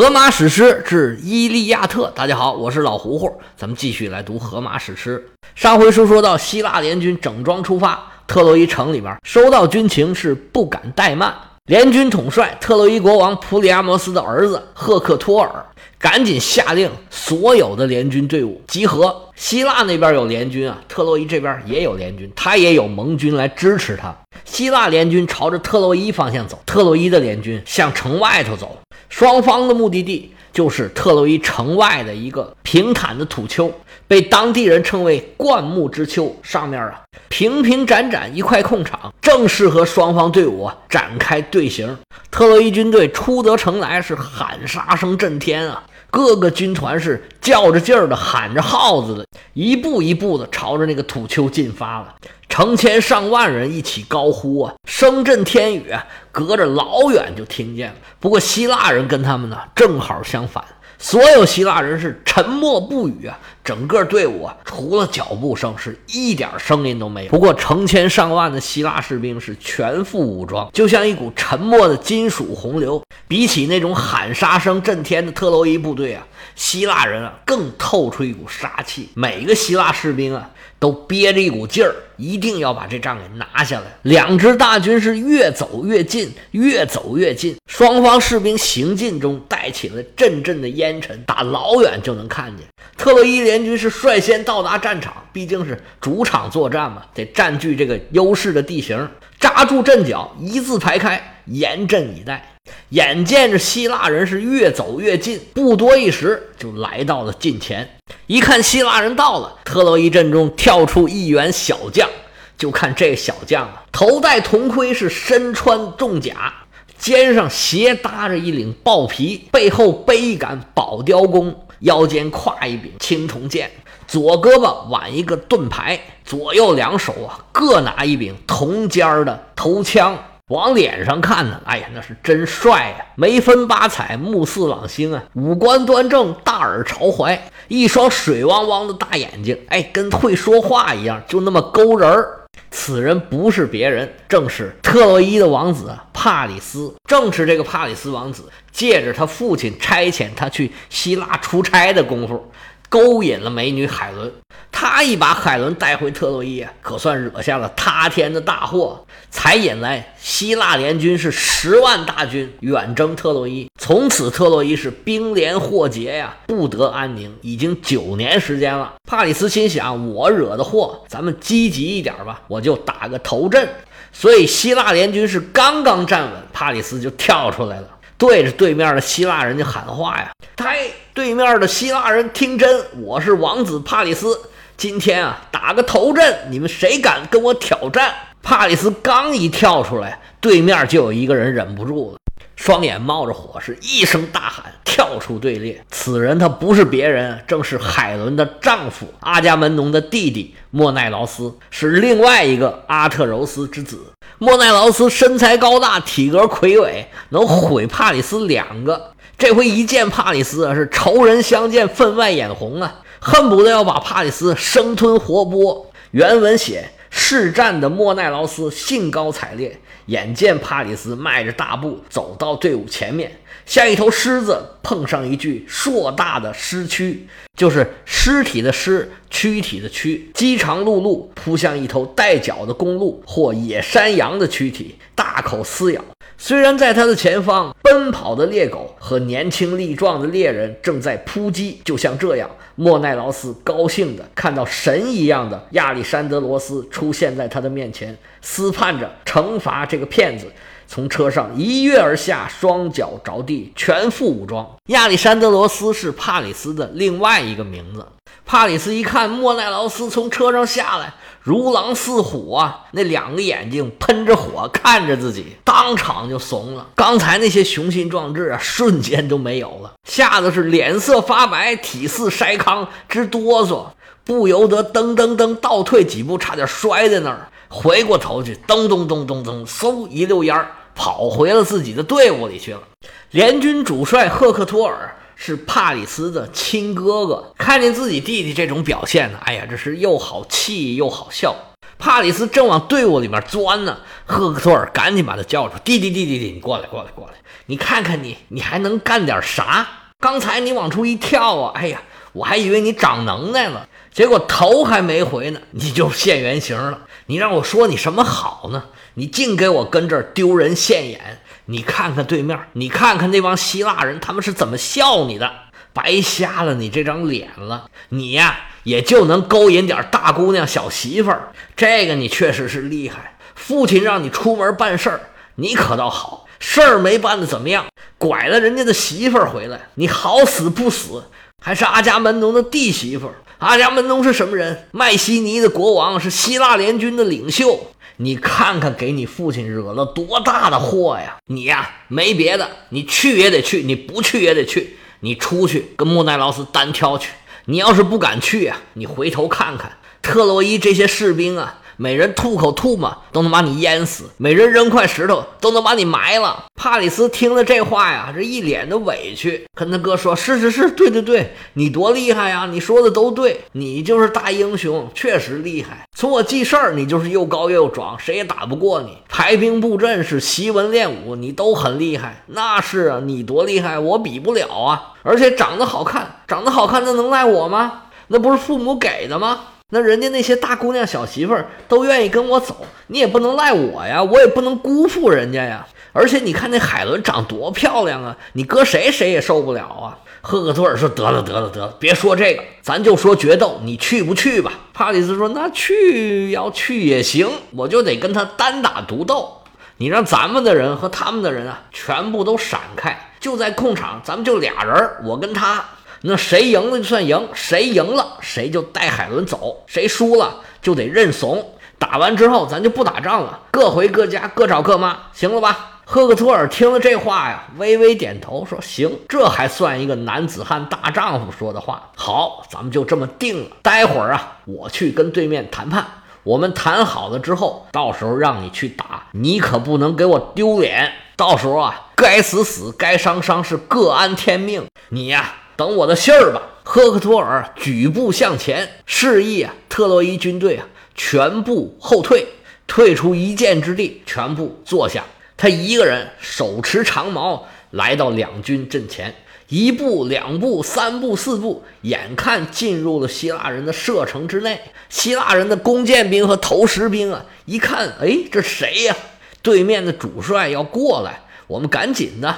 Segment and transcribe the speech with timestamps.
[0.00, 5.22] 荷马史诗之《伊利亚特》，大家好，我是老胡胡，咱们继续来读荷马史诗。
[5.54, 11.34] 上回书说到，希腊联军整装出发，特洛伊城里边收到军情是不敢怠慢。
[11.66, 15.66] 联军统帅特洛伊国王普里阿摩斯的儿子赫克托尔，
[16.00, 19.14] 赶紧下令所有的联军队伍集合。
[19.36, 24.16] 希腊那边有联军啊，特洛伊这边也有联军，他也有盟军来支持他。
[24.46, 28.78] 希腊联军朝着特洛伊方向走，特洛伊的联军向城外头走。
[29.10, 33.70] 双方的目的地就是特洛伊城外的一个平坦的土丘，
[34.10, 36.34] 被当地人称为灌木之丘。
[36.42, 41.96] 上面啊，平平展展一块空场，正适合双方队伍展开队形。
[42.28, 45.84] 特洛伊军队出得城来，是喊杀声震天啊！
[46.10, 52.12] 各个军团是较着劲儿的喊着号子的，一步一步的朝着那个土丘进发了。
[52.48, 55.94] 成千上万人一起高呼啊，声震天宇，
[56.32, 57.94] 隔着老远就听见了。
[58.18, 60.64] 不过希腊人跟他们呢正好相反。
[61.02, 67.30] 所有希腊人是沉默不语啊，整个队伍啊，除了脚步声，是一点声音都没有。
[67.30, 73.02] 不过成千上万的希腊士兵是全副武装，就像一股沉默的金属洪流。
[73.28, 76.26] 比起那种喊杀声震天的特洛伊部队啊，
[76.56, 79.08] 希腊人啊更透出一股杀气。
[79.14, 83.86] 每个希腊士兵啊都憋着一股劲儿，一定要把这仗给拿下来。
[84.02, 87.54] 两支大军是越走越近，越走越近。
[87.68, 92.66] 双方士兵行进中带起了阵阵的烟尘，打老远就能看见。
[92.96, 99.08] 特洛伊联军是率先到达战场，毕竟是主场作战嘛，得占据这个优势的地形，
[99.38, 102.46] 扎住阵脚，一字排开，严阵以待。
[102.90, 107.88] 眼见着希腊人是越走越近，不多一时就来到了近前。
[108.26, 112.08] 一看希腊人到了，特洛伊阵中跳出一员小将，
[112.56, 116.54] 就看这小将啊，头戴铜盔，是身穿重甲。
[116.98, 123.70] 肩上斜搭着一领豹皮，背后背一杆宝雕弓，腰间挎一柄青铜剑，
[124.06, 130.16] 左胳膊挽一个盾牌，左右两手啊各拿一柄铜尖儿的头枪。
[130.48, 133.06] 往脸上看呢，哎呀，那是真帅呀！
[133.14, 142.40] 眉分八彩，目似朗星啊，五官端正，大耳朝怀，一双水汪汪的大眼睛，哎，跟会说话一样，就那么勾人儿。
[142.72, 146.94] 此人不是别人，正是特洛伊的王子帕里斯。
[147.08, 152.52] 正是这个帕里斯王子，借着他父亲差遣他去希腊出差的功夫，
[152.90, 154.30] 勾引了美女海伦。
[154.70, 163.66] 他一把海伦带回特洛伊，可算惹下了塌天的大祸，才引来希腊联军是十万大军远征特洛伊。
[163.78, 168.92] 从此，特洛伊是兵连祸结呀，不得安宁，已经九年时间了。
[169.08, 173.66] 帕里斯心想：我惹的祸，咱们积极一点吧，我就打个头阵。
[174.12, 177.88] 所以，希腊联军是刚刚站稳，帕里斯就跳出来了，
[178.18, 184.38] 对着对面的希腊人就喊话呀：“嗨，对面的希腊人听真，我是王子帕里斯。”
[184.76, 188.14] 今天啊，打个头阵，你们谁敢跟我挑战？
[188.42, 192.18] 帕里斯刚一跳出来，对面就有一个人忍不住了，
[192.60, 195.82] 双眼冒着火，是一声大喊，跳出队列。
[195.90, 204.12] 此人他不是别人，正是海伦的丈夫阿伽门农的弟弟莫奈劳斯，是另外一个阿特柔斯之子。
[204.36, 209.12] 莫奈劳斯身材高大，体格魁伟，能毁帕里斯两个。
[209.38, 212.96] 这回一见帕里斯啊，是仇人相见，分外眼红啊。
[213.20, 215.86] 恨不得要把帕里斯生吞活剥。
[216.10, 223.30] 原文写，试战的莫奈劳斯兴高采烈，眼见帕里斯迈着大步走到队伍前面，
[223.66, 227.26] 像一头狮子碰上一具硕大的尸躯，
[227.56, 236.02] 就是尸体的尸，躯体的躯，饥肠辘辘扑向一头带角的公鹿或野山羊的躯体，大口撕咬。
[236.42, 250.46] 虽然在他的前方，奔跑的猎狗和年轻力壮的猎人正在扑击，就像这样，莫奈劳斯高兴地看到神一样的亚历山德罗斯出现在他的面前，私盼着惩罚这个骗子。
[250.92, 254.68] 从车上一跃而下，双脚着地，全副武装。
[254.86, 258.04] 亚历山德罗斯是帕里斯的另外一个名字。
[258.44, 261.14] 帕里斯一看莫奈劳斯从车上下来。
[261.42, 262.86] 如狼似虎啊！
[262.90, 266.88] 那两个眼睛喷着火看着自己，当场就怂了。
[266.96, 273.86] 刚才那些雄心壮志啊，瞬间都没有了，吓得是脸色发白，体似筛糠，直哆嗦，
[274.24, 277.48] 不由得噔噔噔倒退几步，差点摔在那儿。
[277.68, 282.82] 回过头去，噔咚咚咚咚，嗖一溜烟儿跑回了自己的队伍里去了。
[283.30, 285.16] 联军主帅赫克托尔。
[285.42, 291.56] 是帕里斯的亲哥哥，看见自己弟弟这种表现呢，哎呀，这是又好气又好笑。
[291.98, 297.32] 帕里斯正往队伍里面钻呢，赫克托尔赶紧把他叫住：“弟弟，弟弟，弟，你过来，过来，过来！
[297.64, 299.88] 你看看你，你还能干点啥？
[300.18, 302.02] 刚才你往出一跳啊，哎呀，
[302.34, 306.98] 我还以为你长能耐了，结果头还没回呢，你就现原形了。
[307.24, 308.84] 你让我说你什么好呢？
[309.20, 311.42] 你净给我跟这儿丢人现眼！
[311.66, 315.52] 你看看对面，你看看那帮希腊人，他们是怎么笑你的？
[315.92, 317.84] 白瞎了你这张脸了！
[318.08, 323.36] 你呀，也就能勾引点大姑娘、小媳妇儿，这个你确实是厉害。
[323.54, 325.20] 父亲让你出门办事儿，
[325.56, 327.84] 你可倒好，事儿没办的怎么样？
[328.16, 331.24] 拐了人家的媳妇儿回来，你好死不死，
[331.62, 333.34] 还是阿伽门农的弟媳妇儿。
[333.58, 334.88] 阿伽门农是什么人？
[334.92, 337.92] 麦西尼的国王，是希腊联军的领袖。
[338.22, 341.38] 你看看，给你父亲惹了多大的祸呀！
[341.46, 344.98] 你呀，没别的，你去也得去，你不去也得去。
[345.20, 347.30] 你出去跟莫奈劳斯单挑去。
[347.64, 351.79] 你要是不敢去呀，你回头看看特洛伊这些士兵啊。
[352.02, 356.64] 每人吐口吐沫都能把你淹死，每人扔块石头都能把你埋了。
[356.74, 362.66] 帕里斯听了这话呀，这一脸的委屈，跟他哥说：“是是是，对对对，你多厉害呀！
[362.72, 366.08] 你说的都对，你就是大英雄，确实厉害。
[366.16, 369.18] 从我记事儿，你就是又高又壮，谁也打不过你。
[369.28, 372.42] 排兵布阵是习文练武，你都很厉害。
[372.46, 375.12] 那是啊，你多厉害，我比不了啊。
[375.22, 378.04] 而且长得好看，长得好看，那能赖我吗？
[378.28, 382.76] 那不是父母给的吗？”那人家那些大姑娘、小媳妇儿都愿意跟我走，
[383.08, 385.86] 你也不能赖我呀，我也不能辜负人家呀。
[386.12, 390.18] 而且你看那海伦长多漂亮啊，你搁谁谁也受不了啊。
[390.42, 399.58] 赫克托尔说：“得了，得了，得了，别说这个，咱就说决斗，你去不去吧？”帕里斯说：“那去要去也行，我就得跟他单打独斗。
[399.98, 405.84] 你让咱们的人和他们的人啊，全部都闪开，就在空场，咱们就俩人，我跟他。”
[406.22, 411.72] 那谁赢了就算赢，谁赢了谁就带海伦走，谁输了就得认怂。
[411.98, 415.86] 打完之后咱就不打仗了，各回各家，各找各妈，行了吧？
[416.04, 422.10] 赫克托尔听了这话呀，微微点头说：“行，这还算一个男子汉大丈夫说的话。
[422.16, 423.76] 好，咱们就这么定了。
[423.80, 426.04] 待会儿啊，我去跟对面谈判，
[426.42, 431.12] 我们谈好了之后，到时候让你去打，你可不能给我丢脸。
[431.36, 434.84] 到时候啊，该死死，该伤伤，是各安天命。
[435.10, 436.60] 你呀。”等我的信儿吧！
[436.84, 442.46] 赫克托尔举步向前，示意啊，特洛伊军队啊全部后退，
[442.86, 445.24] 退出一箭之地，全部坐下。
[445.56, 449.34] 他一个人手持长矛来到两军阵前，
[449.68, 454.78] 一步、两步、三步、四步，眼看进入了希腊人的射程之内。
[455.08, 459.16] 希腊人的弓箭兵和投石兵啊，一看，哎，这谁呀？
[459.62, 462.54] 对面的主帅要过来，我们赶紧的。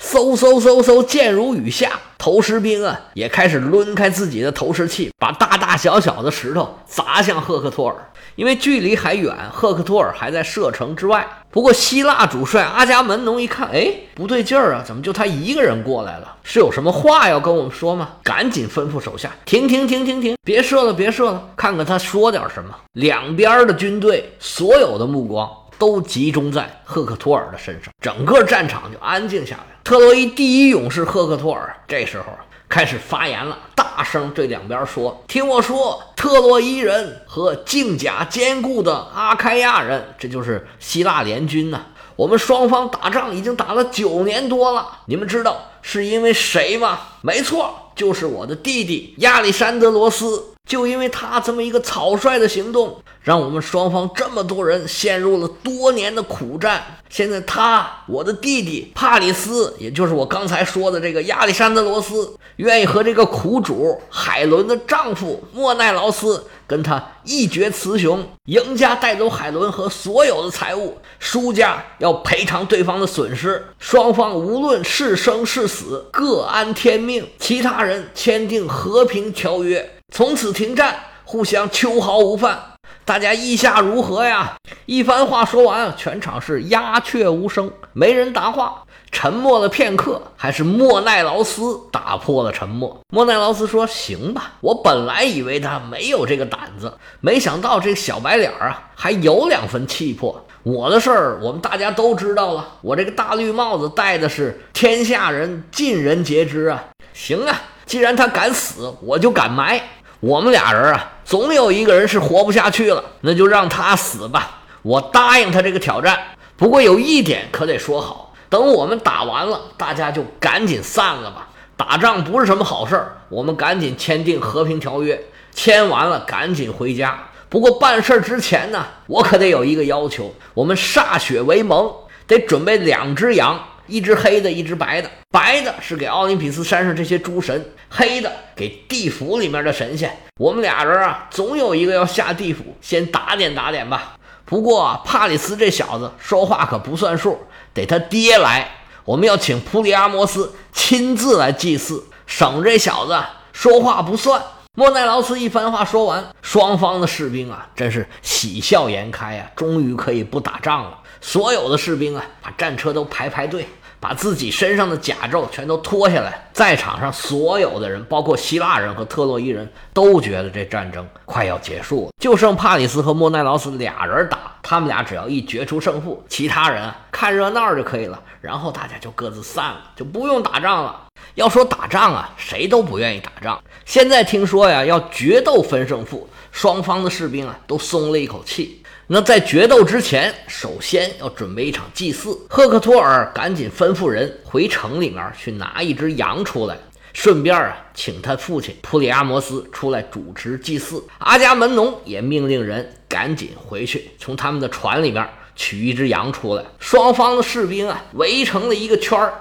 [0.00, 7.96] 嗖嗖嗖嗖，箭如雨下，投石兵啊也开始抡开自己的投石器，把大大小小的石头砸向赫克托尔。
[8.34, 11.26] 因为距离还远，赫克托尔还在射程之外。
[11.50, 16.36] 不过希腊主帅阿伽门农一看，哎，不对劲儿啊，怎么就他一个人过来了？
[16.42, 18.10] 是有什么话要跟我们说吗？
[18.22, 22.74] 赶紧吩咐手下停停停停停，别射了，别射了，看看他说点什么。
[22.92, 25.50] 两边的军队所有的目光。
[25.78, 29.64] 都集中在赫克托尔的身上，整个战场就安静下来。
[29.84, 32.26] 特洛伊第一勇士赫克托尔这时候
[32.68, 41.86] 开始发言了，大声对两边说：“听我说，特洛伊人和竞甲坚固的阿开亚人，这就是希腊联军呐。
[42.16, 46.98] 我们双方打仗已经打了九年多了，你们知道是因为谁吗？
[47.20, 56.84] 没错，就是我的弟弟亚历山德罗斯。”就因为他这么一个草率的行动，让我们双方这么多人陷入了多年的苦战。
[57.08, 73.64] 现在他，我的弟弟帕里斯，也就是我刚才说的这个亚历山德罗斯，愿意和这个苦主海伦的丈夫莫奈劳斯跟他一决雌雄，赢家带走海伦和所有的财物，输家要赔偿对方的损失。
[73.78, 77.24] 双方无论是生是死，各安天命。
[77.38, 79.95] 其他人签订和平条约。
[80.12, 82.58] 从此停战，互相秋毫无犯。
[83.04, 84.54] 大家意下如何呀？
[84.86, 88.82] 一番话说完，全场是鸦雀无声，没人答话。
[89.12, 92.98] 沉默了片刻，还是莫奈劳斯打破了沉默。
[93.08, 100.44] 莫奈劳斯说：“行吧，我本来以为他没有这个胆子，没想到这小白脸啊，还有两分气魄。
[100.64, 102.66] 我的事儿，我们大家都知道了。
[102.82, 106.84] 我这个大绿帽子戴的是天下人尽人皆知啊。
[107.14, 109.80] 行啊，既然他敢死，我就敢埋。”
[110.20, 114.62] 我们俩人啊，总有一个人是活不下去了，那就让他死吧。
[114.80, 116.18] 我答应他这个挑战，
[116.56, 121.48] 不过有一点可得说好：等我们打完了，大家就赶紧散了吧。
[121.76, 125.22] 打仗不是什么好事儿，我们赶紧签订和平条约，
[125.54, 131.92] 签完了赶紧回家，不过办事儿之前呢，我可得有一个要求：我们歃血为盟，
[132.26, 135.10] 得准备两只羊，一只黑的，一只白的。
[135.30, 140.16] 白的是给奥林匹斯山上这些诸神，黑的给地府里面的神仙。
[140.40, 144.16] 我们俩人啊，总有一个要下地府，先打点打点吧。
[144.44, 147.38] 不过帕里斯这小子说话可不算数，
[147.74, 148.70] 得他爹来。
[149.04, 153.16] 我们要请普里阿摩斯亲自来祭祀，省这小子
[153.52, 154.42] 说话不算。
[154.78, 160.98] 莫奈劳斯一番话说完，双方的士兵啊，真是喜笑颜开啊，终于可以不打仗了。
[161.18, 163.66] 所有的士兵啊，把战车都排排队，
[164.00, 166.48] 把自己身上的甲胄全都脱下来。
[166.52, 174.38] 在场上所有的人，包括希腊人和特洛伊人都觉得这战争快要结束了，就剩帕里斯和莫奈劳斯俩人打。
[174.62, 178.20] 他们俩只要一决出胜负，其他人看热闹就可以了。
[178.40, 181.02] 然后大家就各自散了，就不用打仗了。
[181.34, 183.62] 要说打仗啊，谁都不愿意打仗。
[183.84, 188.82] 现在听说呀，要决斗分胜负，双方的士兵啊都松了一口气。
[189.08, 192.36] 那在决斗之前，首先要准备一场祭祀。
[192.50, 196.76] 赫克托尔赶紧吩咐人回城里面去拿一只羊出来，
[197.12, 201.04] 顺便啊请他父亲普里阿摩斯出来主持祭祀。
[201.18, 206.64] 阿伽门农也命令人赶紧回去，从他们的船里面取一只羊出来。
[206.80, 209.32] 双方的士兵啊围成了一个圈儿。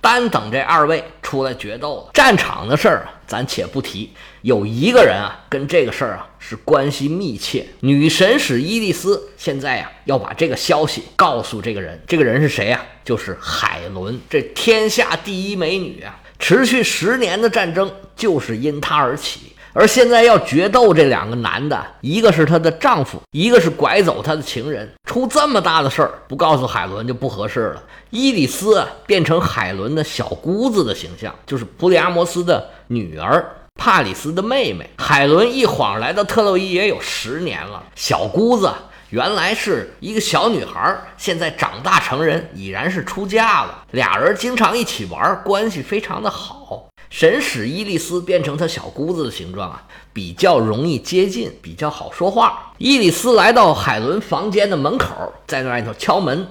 [0.00, 2.10] 单等这二位出来决斗了。
[2.14, 4.12] 战场的事儿啊，咱且不提。
[4.42, 7.66] 有一个人啊，跟这个事儿啊是关系密切。
[7.80, 12.00] 女神使伊利斯现在呀，要把这个消息告诉这个人。
[12.06, 12.80] 这个人是谁呀？
[13.04, 16.20] 就是海伦，这天下第一美女啊！
[16.38, 19.40] 持续十年的战争就是因她而起。
[19.74, 24.88] 而现在要决斗这两个男的，一个是她的丈夫，一个是拐走她的情人。
[25.04, 27.82] 出这么大的事儿，不告诉海伦就不合适了。
[28.10, 33.44] 伊里斯啊，变成海伦的小姑子的形象，就是普里阿摩斯的女儿，
[33.78, 34.90] 帕里斯的妹妹。
[34.98, 38.70] 海伦一晃来到特洛伊也有十年了，小姑子
[39.08, 43.84] 原来是一个小女孩，现在长大成人，已然是出嫁了。
[43.92, 46.88] 俩人经常一起玩，关系非常的好。
[47.08, 49.82] 神使伊利斯变成他小姑子的形状啊，
[50.12, 52.72] 比较容易接近，比较好说话。
[52.76, 56.46] 伊里斯来到海伦房间的门口，在那外头敲门。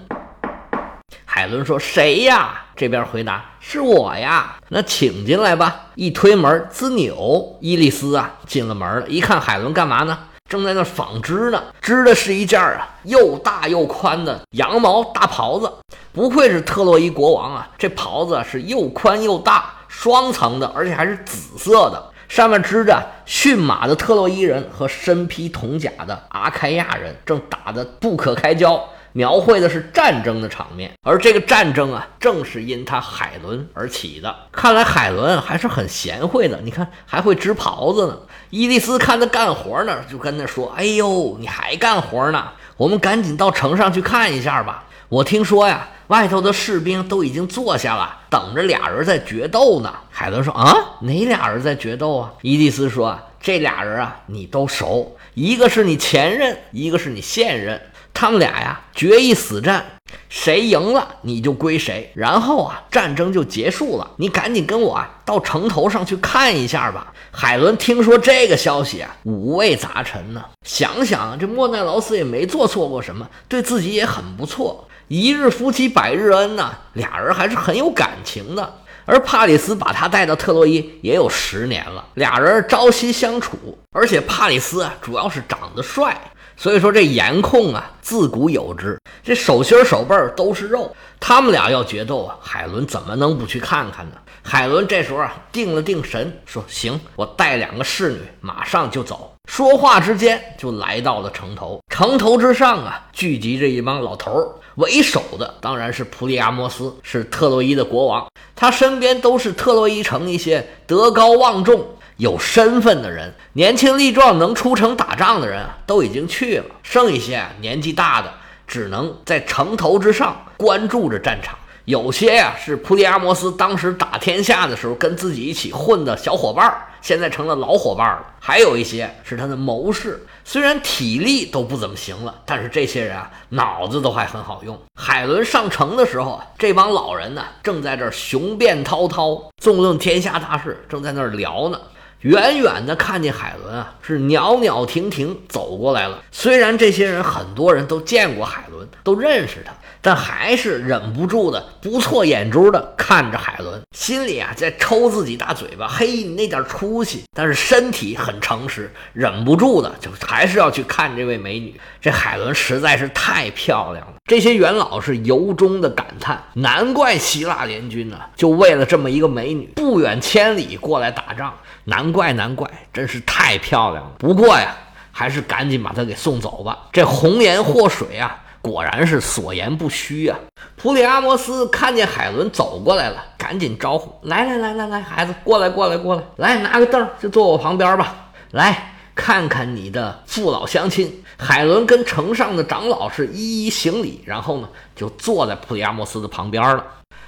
[1.26, 5.88] 海伦说：“谁呀？”这边回答：“是我呀。”那请进来吧。
[5.96, 9.08] 一推门，滋纽，伊利斯啊进了门了。
[9.08, 10.18] 一看海伦干嘛呢？
[10.48, 15.70] 正在那纺织呢，织的是一件啊又大又宽的羊毛大袍子。
[16.14, 19.74] 不愧是特洛伊国王啊，这袍子是又宽又大。
[19.90, 28.82] 双层的，而且还是紫色的，上面织着驯马的特洛伊人和身披铜甲的阿开亚人正打得不可开交，
[29.18, 30.92] 描绘的是战争的场面。
[31.02, 34.36] 而这个战争啊，正是因他海伦而起的。
[34.52, 38.20] 看来海伦还是很贤惠的，你看还会织袍子呢。
[38.52, 42.50] 伊丽丝看他干活呢，就跟他说：“哎呦，你还干活呢？
[42.78, 44.84] 我们赶紧到城上去看一下吧。
[45.10, 49.94] 我听说呀。”外头的士兵都已经坐下了，等着俩人在决斗呢。
[50.10, 57.82] 海伦说：“啊，哪俩人在决斗啊？”伊迪丝说：“这俩人啊，你都熟，一个是你前任，一个是你现任。
[58.20, 59.86] 他们俩呀，决一死战，
[60.28, 62.12] 谁赢了你就归谁。
[62.16, 64.10] 然后啊，战争就结束了。
[64.18, 70.44] 你赶紧跟我啊，到城头上去看一下吧。”海伦听说这个消息啊，五味杂陈呢。
[70.66, 74.88] 想想这莫奈劳斯也没做错过什么，对自己也很不错。
[75.08, 78.80] 一日夫妻百日恩呐，俩人还是很有感情的。
[79.06, 83.78] 而帕里斯把他带到特洛伊也有十年了，俩人朝夕相处。
[83.92, 86.20] 而且帕里斯啊，主要是长得帅，
[86.58, 89.00] 所以说这颜控啊，自古有之。
[89.24, 94.16] 这手心手背都是肉，他们俩要决斗啊，海伦怎么能不去看看呢？
[94.42, 101.80] 海伦这时候啊，定了定神，说：“行，我带两个侍女，马上就走。”说话之间，就来到了城头。
[101.94, 104.48] 城头之上啊，聚集着一帮老头儿。
[104.76, 108.28] 为首的当然是普里阿摩斯，是特洛伊的国王。
[108.56, 111.86] 他身边都是特洛伊城一些德高望重、
[112.18, 116.66] 有身份的人，年轻力壮、能出城打仗的人啊，都已经去了。
[116.84, 118.34] 剩一些年纪大的，
[118.68, 121.58] 只能在城头之上关注着战场。
[121.86, 126.76] 有些呀，是普里阿摩斯当时打天下的时候跟自己一起混的小伙伴。
[127.00, 134.78] 现在成了老伙伴了，还有一些是他的谋士，虽然体力都不怎么行了，但是这些人啊，脑子都还很好用。
[135.00, 141.80] 海伦上城的时候啊，这帮老人呢，正在这儿雄辩滔滔，纵论天下大事，正在那儿聊呢。
[142.22, 146.24] 远远的看见海伦啊，是袅袅婷婷走过来了。
[146.32, 149.74] 虽然这些人很多人都见过海伦，都认识他。
[150.00, 157.24] 但还是忍不住的不错眼珠的看着海伦，心里啊在抽自己大嘴巴，嘿，你那点出息！
[157.36, 161.78] 但是身体很诚实，忍不住的就还是要去看这位美女。
[162.00, 171.54] 这海伦实在是太漂亮了，这些元老是由衷的感叹：难怪希腊联军呢，就为了这么一个美女，不远千里过来打仗。
[171.90, 174.12] 难怪，难怪，真是太漂亮了。
[174.20, 174.76] 不过呀，
[175.10, 176.78] 还是赶紧把她给送走吧。
[176.92, 178.44] 这红颜祸水啊！
[178.62, 180.38] 果然是所言不虚啊！
[180.76, 188.32] 普里阿摩斯看见海伦走过来了，赶紧招呼：“来来来来来，孩子，过来过来过来，来拿个凳就坐我旁边吧。
[188.52, 196.84] 来看看你的父老乡亲。”海伦跟城上的长老是一一行礼，然后呢就坐在普里阿摩斯的旁边了。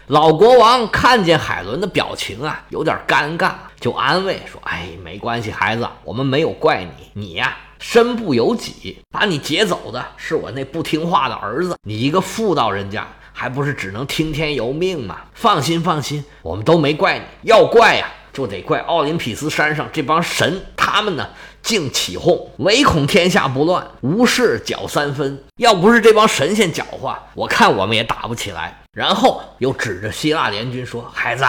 [0.10, 11.78] 老国王看见海伦的表情啊，有点尴尬，就安慰说：“哎，没关系，孩子，我们没有怪你，你呀。”身不由己，把你劫走的是我那不听话的儿子。
[11.84, 15.18] 你一个妇道人家，还不是只能听天由命吗？
[15.36, 17.26] 放心，放心，我们都没怪你。
[17.44, 18.08] 要怪呀，
[18.40, 21.28] 就得怪奥林匹斯山上这帮神，他们呢
[21.62, 25.44] 竟起哄，唯恐天下不乱，无事搅三分。
[25.58, 28.82] 要不是这帮神仙搅和，我看我们也打不起来。
[28.94, 31.44] 然后又指着希腊联军说：“孩子，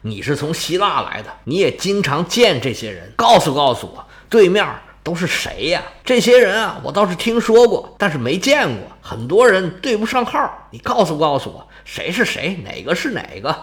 [0.00, 4.66] 你是从希腊来的，你也经常见这些人，告诉告诉我，对面。”
[5.04, 5.82] 都是谁呀？
[6.04, 8.86] 这些人啊，我倒是听说过，但是没见过。
[9.00, 13.54] 很多人对不上号，你告诉告诉我，谁是谁，哪个是哪个？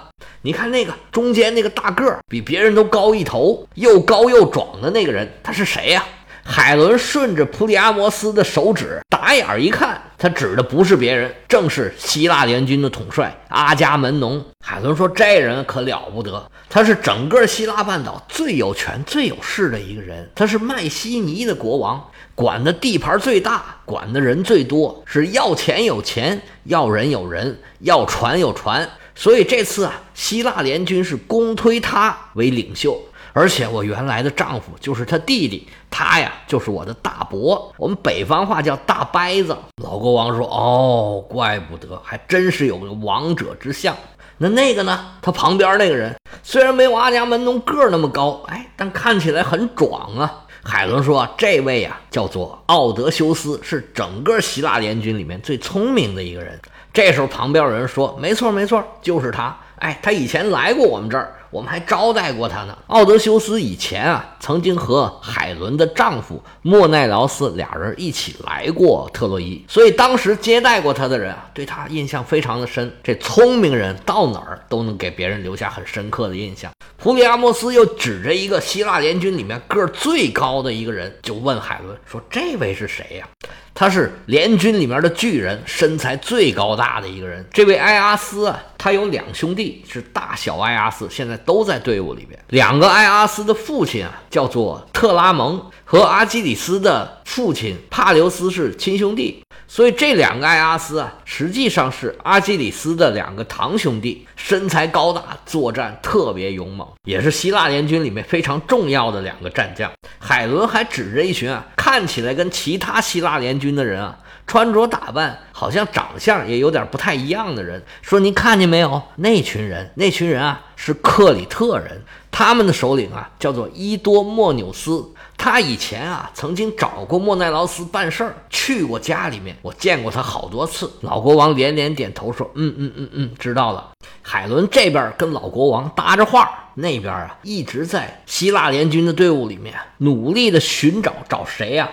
[0.42, 6.04] 你看那个中间那个大个儿，比别人都高一头，又高又壮的那个人，他是谁呀？
[6.44, 14.44] 海伦顺着普里阿摩斯的手指打眼儿一看，他指的不是别人，正是希腊联军的统帅阿伽门农。
[14.66, 20.28] 海伦说：“这人可了不得，他是整个希腊半岛最有权、最有势的一个人。
[20.34, 22.10] 他是麦西尼的国王，
[22.40, 28.90] 管的地盘最大，管的人最多，是要钱有钱，要人有人，要船有船。
[29.14, 32.98] 所以这次啊，希腊联军是公推他为领袖。”
[33.34, 39.58] 而且我原来的丈夫就是他弟弟，他呀就是我的大伯，我们北方话叫大伯子。
[39.84, 43.94] 老国王说：“哦，怪不得，还真是有个王者之相。
[44.38, 45.08] 那那个呢？
[45.22, 56.60] 他旁边那个人虽然没有阿伽门农个儿那么高，哎，但看起来很壮啊。”海伦说：“这位呀叫做奥德修斯，是整个希腊联军里面最聪明的一个人。”
[56.94, 59.56] 这时候旁边有人说：“没错，没错，就是他。
[59.78, 62.78] 哎，他以前来过我们这儿。”我们还招待过他呢。
[62.86, 72.96] 奥德修斯以前啊，曾经和海伦的丈夫莫奈劳斯俩人一起来过特洛伊，所以当时接待过他的人啊，对他印象非常的深。
[73.02, 76.72] 这聪明人到哪儿都能给别人留下很深刻的印象。
[76.98, 83.28] 普里阿莫斯又指着一个希腊联军里面个儿最高的一个人，就问海伦说：“这位是谁呀？”
[83.74, 87.46] 他是联军里面的巨人，身材最高大的一个人。
[87.54, 92.38] 这位埃阿斯啊，他有两兄弟，是大小埃阿斯，现在都在队伍里边。
[92.50, 99.42] 两个埃阿斯的父亲啊，叫做特拉蒙，和阿基里斯的父亲帕留斯是亲兄弟。
[99.72, 109.92] 所以这两个埃阿斯啊，实际上是阿基里斯的两个堂兄弟，身材高大，作战特别勇猛，也是希腊联军里面非常重要的两个战将。
[110.18, 119.00] 海伦还指着一群啊，看起来跟其他希腊联军的人啊，穿着打扮好像长相也有点不太一样的人，说：“您看见没有？
[119.18, 122.02] 那群人，那群人啊，是克里特人，
[122.32, 130.92] 他们的首领啊，叫做伊多莫纽斯。”他以前啊，曾经找过莫奈劳斯办事儿，去过家里面，我见过他好多次。
[131.00, 141.90] 老国王连连点头说：“嗯嗯嗯嗯，知道了。”海伦这边跟老国王搭着话，那边啊一直在希腊联军的队伍里面努力的寻找，找谁呀？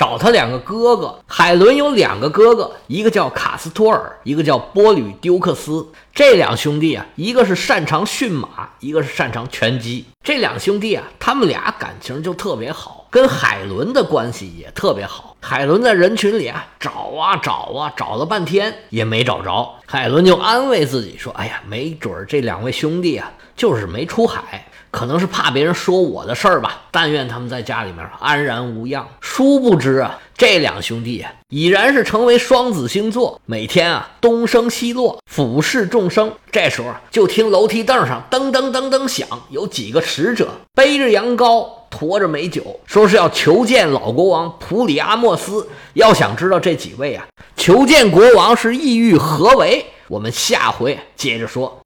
[0.00, 1.14] 找他两个哥哥。
[1.26, 5.86] 海伦有两个哥哥，一个叫卡斯托尔，一个叫波吕丢克斯。
[6.14, 10.06] 这两兄弟啊，一个是擅长驯马，一个是擅长拳击。
[10.24, 15.36] 这两兄弟啊，他们俩感情就特别好，跟海伦的关系也特别好。
[15.42, 19.70] 海伦在人群里啊找啊找啊，找了半天也没找着。
[19.84, 29.06] 海伦就安慰自己说：“哎呀，没准这两位兄弟啊，就是没出海。”可能是怕别人说我的事儿吧，但愿他们在家里面安然无恙。
[29.20, 36.32] 殊不知啊，这两兄弟已然是成为双子星座，每天啊东升西落，俯视众生。
[36.50, 45.68] 这时候就听楼梯凳上噔噔噔噔响，有几个使者背着羊羔，驮着美酒，说是要求见老国王普里阿莫斯。
[45.94, 47.24] 要想知道这几位啊，
[47.56, 49.86] 求见国王是意欲何为？
[50.08, 51.78] 我们下回接着说。